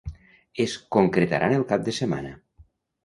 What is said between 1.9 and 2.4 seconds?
de setmana.